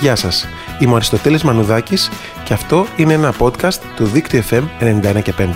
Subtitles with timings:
[0.00, 0.48] Γεια σας,
[0.78, 2.10] είμαι ο Αριστοτέλης Μανουδάκης
[2.44, 5.48] και αυτό είναι ένα podcast του Δίκτυο FM 91 και 5.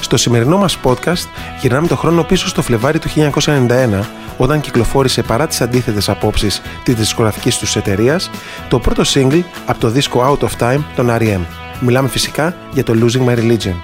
[0.00, 1.28] Στο σημερινό μας podcast
[1.60, 3.08] γυρνάμε το χρόνο πίσω στο Φλεβάρι του
[3.44, 4.04] 1991
[4.36, 8.30] όταν κυκλοφόρησε παρά τις αντίθετες απόψεις της δισκογραφικής τους εταιρείας
[8.68, 11.40] το πρώτο single από το δίσκο Out of Time των R.E.M.
[11.80, 13.74] Μιλάμε φυσικά για το Losing My Religion.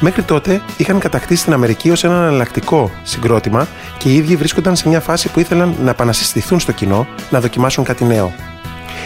[0.00, 3.66] Μέχρι τότε είχαν κατακτήσει την Αμερική ως ένα εναλλακτικό συγκρότημα
[3.98, 7.84] και οι ίδιοι βρίσκονταν σε μια φάση που ήθελαν να επανασυστηθούν στο κοινό, να δοκιμάσουν
[7.84, 8.32] κάτι νέο.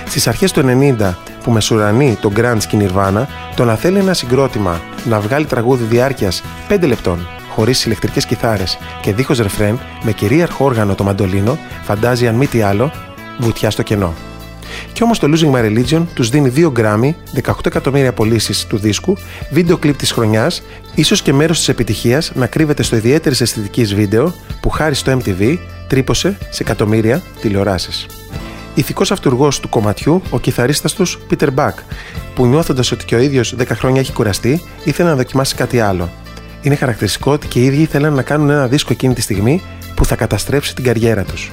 [0.07, 3.25] Στις αρχές του 90, που μεσουρανεί τον Grunge και η Nirvana,
[3.55, 9.13] το να θέλει ένα συγκρότημα να βγάλει τραγούδι διάρκειας 5 λεπτών, χωρίς ηλεκτρικές κιθάρες και
[9.13, 12.93] δίχως ρεφρέν, με κυρίαρχο όργανο το μαντολίνο, φαντάζει αν μη τι άλλο,
[13.39, 14.15] βουτιά στο κενό.
[14.93, 19.17] Κι όμως το Losing My Religion τους δίνει 2 γκράμμι, 18 εκατομμύρια πωλήσεις του δίσκου,
[19.51, 20.63] βίντεο κλιπ της χρονιάς,
[20.95, 25.59] ίσως και μέρος της επιτυχίας να κρύβεται στο ιδιαίτερης αισθητικής βίντεο που χάρη στο MTV
[25.87, 28.07] τρύπωσε σε εκατομμύρια τηλεοράσεις
[28.75, 31.75] ηθικός αυτούργος του κομματιού, ο κιθαρίστας τους Peter Buck,
[32.35, 36.11] που νιώθοντας ότι και ο ίδιος 10 χρόνια έχει κουραστεί, ήθελε να δοκιμάσει κάτι άλλο.
[36.63, 39.63] Είναι χαρακτηριστικό ότι και οι ίδιοι ήθελαν να κάνουν ένα δίσκο εκείνη τη στιγμή
[39.95, 41.51] που θα καταστρέψει την καριέρα τους.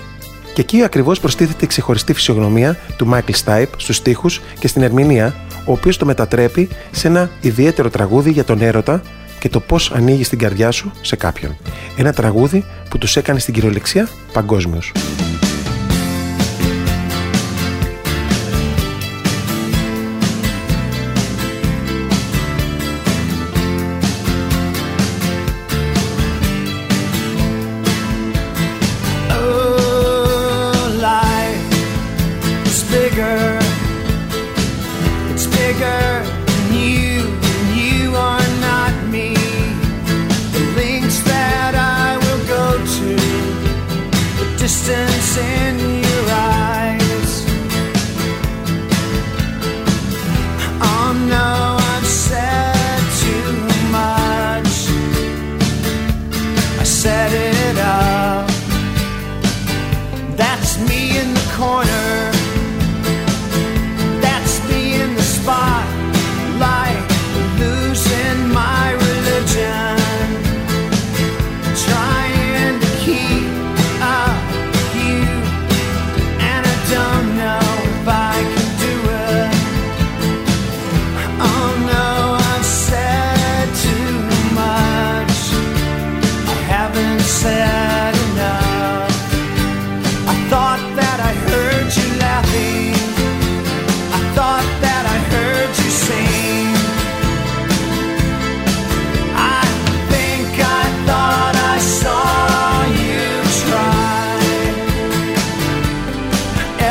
[0.54, 5.36] Και εκεί ακριβώς προστίθεται η ξεχωριστή φυσιογνωμία του Michael Stipe στους στίχους και στην ερμηνεία,
[5.66, 9.02] ο οποίος το μετατρέπει σε ένα ιδιαίτερο τραγούδι για τον έρωτα
[9.40, 11.58] και το πώς ανοίγει την καρδιά σου σε κάποιον.
[11.98, 14.92] Ένα τραγούδι που τους έκανε στην κυριολεξία παγκόσμιος.
[61.60, 61.99] corner.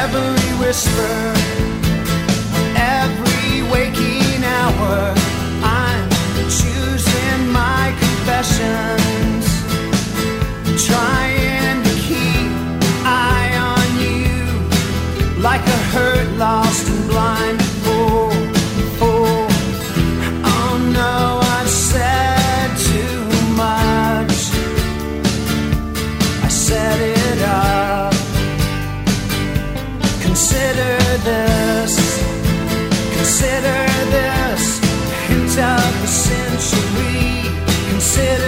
[0.00, 1.38] Every whisper
[2.78, 5.14] every waking hour.
[5.62, 6.08] I'm
[6.58, 9.46] choosing my confessions.
[10.86, 11.17] Trying
[33.38, 34.80] Consider this
[35.28, 37.46] hint of the century.
[37.88, 38.47] Consider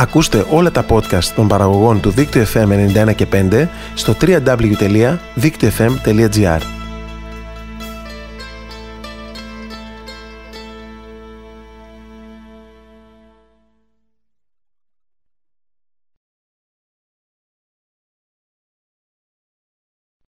[0.00, 2.68] Ακούστε όλα τα podcast των παραγωγών του Δίκτυο FM
[3.08, 6.77] 91 και 5 στο www.δίκτυοfm.gr.